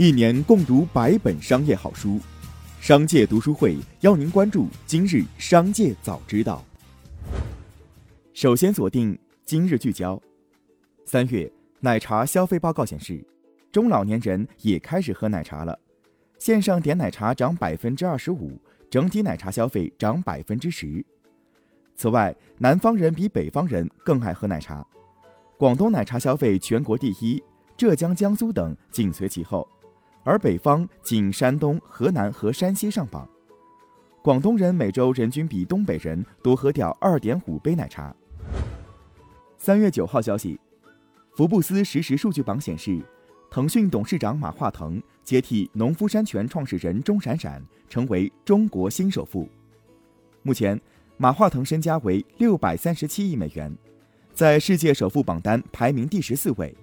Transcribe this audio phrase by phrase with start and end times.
[0.00, 2.18] 一年共读百本商业好书，
[2.80, 6.64] 商界读书会邀您关注今日商界早知道。
[8.32, 10.18] 首先锁定今日聚焦。
[11.04, 13.22] 三月奶茶消费报告显示，
[13.70, 15.78] 中老年人也开始喝奶茶了，
[16.38, 18.58] 线上点奶茶涨百分之二十五，
[18.88, 21.04] 整体奶茶消费涨百分之十。
[21.94, 24.82] 此外，南方人比北方人更爱喝奶茶，
[25.58, 27.42] 广东奶茶消费全国第一，
[27.76, 29.68] 浙江、江苏等紧随其后，
[30.30, 33.28] 而北方仅山东、河南和山西上榜。
[34.22, 38.14] 广东人每周人均比东北人多喝掉二点五杯奶茶。
[39.58, 40.56] 三月九号消息，
[41.34, 43.02] 福布斯实时数据榜显示，
[43.50, 49.48] 腾讯董事长马化腾接替农夫山泉创始人钟闪闪，成为中国新首富。
[50.44, 50.80] 目前。
[51.16, 53.76] 马化腾身家为六百三十七亿美元，
[54.32, 56.74] 在世界首富榜单排名第十四位，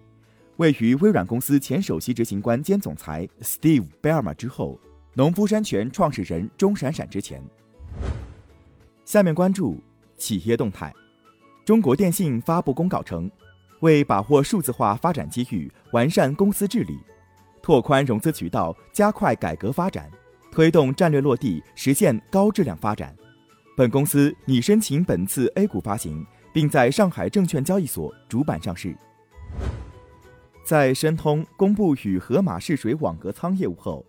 [0.58, 4.80] 位于微软公司前首席执行官兼总裁 Steve Ballmer 之后，
[5.14, 7.40] 农夫山泉创始人钟闪闪之前。
[9.06, 9.80] 下面关注
[10.18, 10.92] 企业动态，
[11.64, 13.30] 中国电信发布公告称，
[13.82, 16.98] 为把握数字化发展机遇，完善公司治理，
[17.62, 20.10] 拓宽融资渠道，加快改革发展，
[20.52, 23.16] 推动战略落地，实现高质量发展。
[23.76, 28.98] 本公司拟申请本次 A 股发行，并在上海证券交易所主板上市。
[30.68, 34.06] 在申通公布与盒马试水网格仓业务后，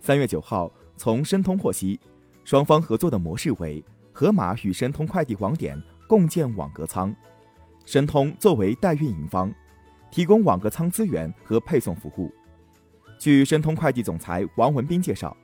[0.00, 1.98] 三月九号，从申通获悉，
[2.44, 7.16] 双方合作的模式为盒马与申通快递网点共建网格仓，
[7.86, 9.50] 申通作为代运营方，
[10.10, 12.30] 提供网格仓资源和配送服务。
[13.18, 15.34] 据申通快递总裁王文斌介绍。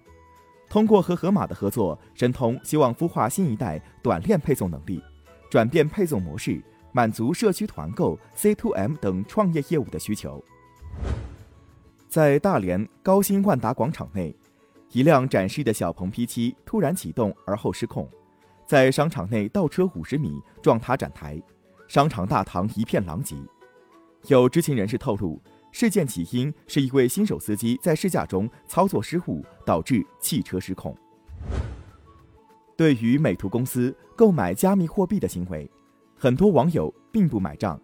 [0.69, 5.03] 通过和盒马的合作，申通希望孵化新一代短链配送能力，
[5.51, 10.43] 转变配送模式，满足社区团购、C2M 等创业业务的需求。
[12.09, 14.35] 在大连高新万达广场内，
[14.93, 18.09] 一辆展示的小鹏 P7 突然启动而后失控，
[18.67, 21.41] 在商场内倒车五十米，撞塌展台，
[21.87, 23.37] 商场大堂一片狼藉。
[24.27, 25.41] 有知情人士透露。
[25.73, 30.93] 事件起因是一位新手司机在试驾中操作失误，导致汽车失控。
[32.77, 35.71] 对于美图公司购买加密货币的行为，
[36.23, 37.81] 很多网友并不买账。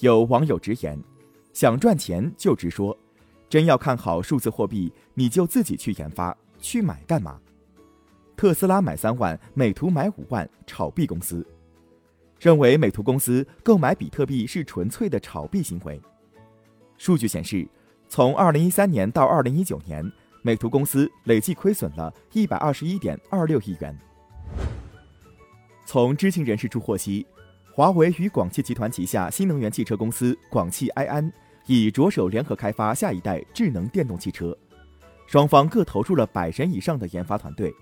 [0.00, 1.00] 有网友直言
[1.54, 2.98] ：“想赚钱就直说，
[3.48, 7.40] 真要看好数字货币，你就自己去研发，去买干嘛？”
[8.36, 11.46] 特斯拉买三万，美图买五万，炒币公司
[12.40, 16.00] 认为美图公司购买比特币是纯粹的炒币行为。
[16.98, 17.68] 数据显示，
[18.08, 20.04] 从二零一三年到二零一九年，
[20.42, 23.96] 美图公司累计亏损了一百二十一点二六亿元。
[25.86, 27.24] 从知情人士处获悉，
[27.80, 31.32] 华为与广汽集团旗下新能源汽车公司广汽埃安
[31.64, 34.54] 已着手联合开发下一代智能电动汽车，
[35.26, 37.74] 双方各投入了百人以上的研发团队。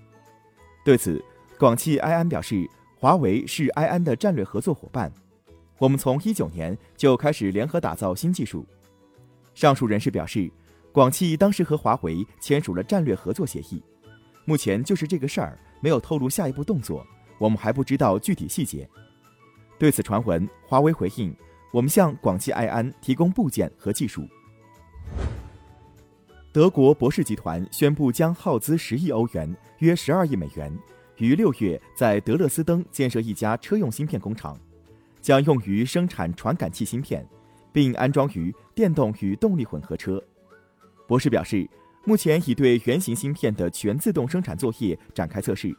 [0.85, 1.21] 对此，
[1.57, 2.65] 广汽埃安表示，
[2.95, 5.11] 华为是埃安的战略合作伙伴，
[5.77, 8.65] 我们从一九年就开始联合打造新技术。
[9.53, 10.49] 上述人士表示，
[10.93, 13.83] 广汽当时和华为签署了战略合作协议，
[14.45, 17.05] 目前就是这个事儿，没有透露下一步动作，
[17.37, 18.89] 我们还不知道具体细节。
[19.79, 21.35] 对此传闻，华为回应：
[21.71, 24.27] 我们向广汽埃安提供部件和技术。
[26.51, 30.71] 德国博世集团宣布将耗资十亿欧元（约十二亿美元）
[31.17, 34.55] 于六月在德勒斯登建设一家车用芯片工厂，
[35.21, 37.25] 将用于生产传感器芯片。
[37.71, 40.21] 并安装于电动与动力混合车。
[41.07, 41.69] 博士表示，
[42.03, 45.71] 目前已对原型芯片的全自动生产作业展开测试，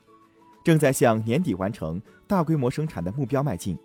[0.62, 3.78] 正在向年底完成大规模生产的目标迈进。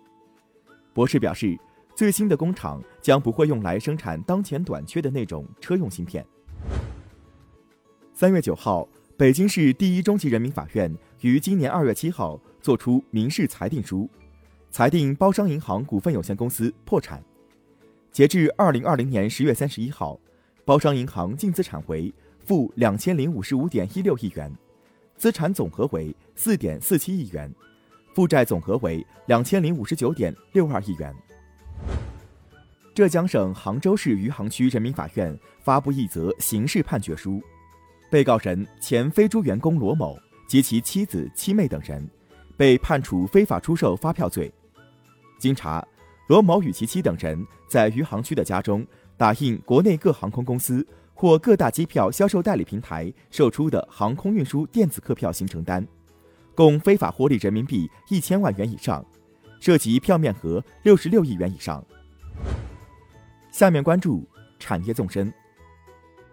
[0.92, 1.58] 博士表示，
[1.94, 6.24] 最新的工厂将不会用来生产当前短缺的那种车用芯片。
[8.12, 14.08] 三月九号，北京市第一中级人民法院于今年二月七号作出民事裁定书，
[14.70, 17.22] 裁定包商银行股份有限公司破产。
[18.10, 20.18] 截至二零二零年十月三十一号，
[20.64, 24.50] 包商银行净资产为负两千零五十五点一六亿元，
[25.16, 27.52] 资产总和为四点四七亿元，
[28.14, 31.14] 负债总和为两千零五十九点六二亿元。
[32.94, 37.42] 浙江省杭州市余杭区人民法院发布一则刑事判决书，
[38.10, 42.08] 被告人前飞猪员工罗某及其妻子、妻妹等人
[42.56, 44.52] 被判处非法出售发票罪。
[45.38, 45.86] 经查。
[46.28, 48.84] 罗某与其妻等人在余杭区的家中
[49.16, 50.84] 打印国内各航空公司
[51.18, 55.84] 或各大机票销售代理平台售出的航空运输电子客票行程单，
[56.54, 59.02] 共非法获利人民币一千万元以上，
[59.58, 61.82] 涉及票面额六十六亿元以上。
[63.50, 64.28] 下面关注
[64.58, 65.32] 产业纵深。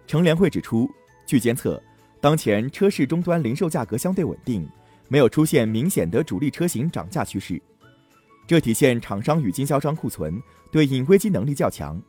[0.06, 0.91] 乘联会指出，
[1.25, 1.81] 据监测，
[2.19, 4.68] 当前车市终端零售价格相对稳定，
[5.07, 7.59] 没有出现明显的主力车型涨价趋势，
[8.45, 12.01] 这体现厂商与经销商库存对应危机能力较强。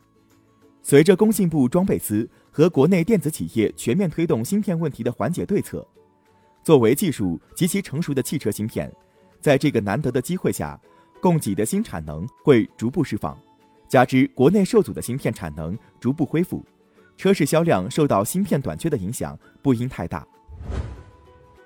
[0.82, 5.84] 随着工信部装备司和国内电子企业全面推动芯片问题的缓解对策，
[6.62, 8.88] 作为技术极其成熟的汽车芯片，
[9.40, 10.80] 在这个难得的机会下，
[11.20, 13.36] 供给的新产能会逐步释放，
[13.88, 16.64] 加之国内受阻的芯片产能逐步恢复，
[17.16, 20.24] 车市销量受到芯片短缺的影响不应太大。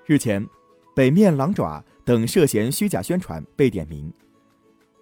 [0.07, 0.43] 日前，
[0.95, 4.11] 北面、狼爪等涉嫌虚假宣传被点名，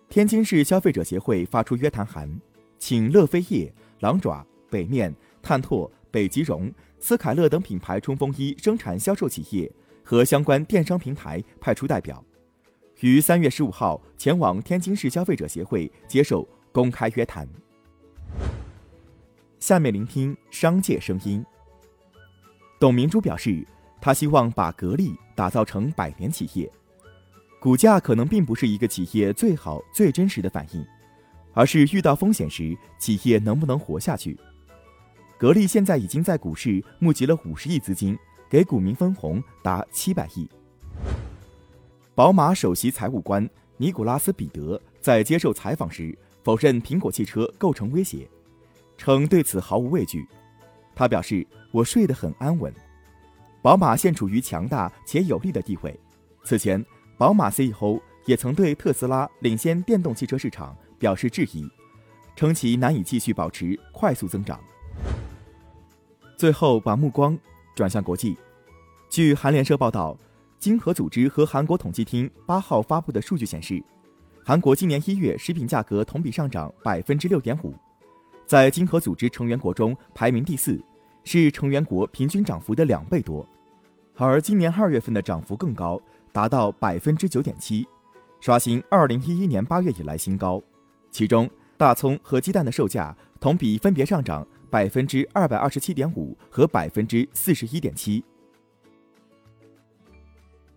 [0.09, 2.29] 天津市消费者协会发出约谈函，
[2.77, 3.73] 请乐飞业。
[4.01, 5.11] 狼爪、北面、
[5.47, 9.71] 探拓、北极绒、斯凯勒等品牌冲锋衣生产销售企业
[10.03, 12.21] 和相关电商平台派出代表，
[12.99, 17.47] 于三月十五号前往天津市消费者协会接受公开约谈。
[19.57, 21.41] 下面聆听商界声音。
[22.77, 23.65] 董明珠表示，
[24.01, 26.69] 他希望把格力打造成百年企业，
[27.61, 30.85] 股价可能并不是一个企业最好、最真实的反应。
[31.53, 34.37] 而是遇到风险时，企业能不能活下去？
[35.37, 38.17] 格力现在已经在股市募集了五十亿资金，
[38.49, 40.49] 给股民分红达七百亿。
[42.15, 43.47] 宝马首席财务官
[43.77, 48.27] 尼古拉斯·彼得在接受采访时否认苹果汽车构成威胁，
[48.97, 50.27] 称对此毫无畏惧。
[50.95, 52.73] 他表示：“我睡得很安稳。”
[53.61, 55.99] 宝马现处于强大且有利的地位。
[56.43, 56.83] 此前，
[57.17, 60.75] 宝马 CEO 也曾对特斯拉领先电动汽车市场。
[60.99, 61.63] 表示质疑，
[62.35, 64.59] 称其难以继续保持快速增长。
[66.37, 67.35] 最后，把目光
[67.73, 68.37] 转向国际。
[69.09, 70.15] 据韩联社报道，
[70.59, 73.83] 经合组织和韩国统计厅八号发布的数据显示，
[74.45, 77.73] 韩国今年一月食品价格同比上涨百分之六点五，
[78.45, 80.79] 在经合组织成员国中排名第四，
[81.23, 83.43] 是成员国平均涨幅的两倍多。
[84.15, 85.99] 而今年二月份的涨幅更高，
[86.31, 87.87] 达到百分之九点七，
[88.39, 90.61] 刷新二零一一年八月以来新高。
[91.09, 98.23] 其中，大葱和鸡蛋的售价同比分别上涨百分之二百二十七点五和百分之四十一点七。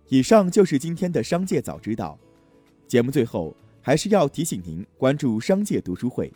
[0.09, 2.19] 以上就是今天的商界早知道。
[2.89, 6.33] 节目最后还是要提醒您关注商界读书会，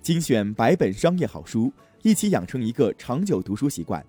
[0.00, 1.72] 精选百本商业好书，
[2.02, 4.04] 一起养成一个长久读书习惯。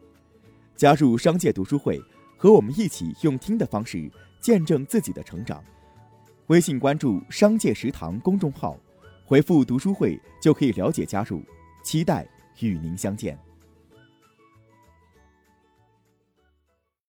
[0.76, 2.00] 加入商界读书会，
[2.38, 5.64] 和我们一起用听的方式见证自己的成长。
[6.48, 8.78] 微信关注“商界食堂”公众号。
[9.26, 11.42] 回复读书会就可以了解加入，
[11.84, 12.28] 期待
[12.60, 13.38] 与您相见。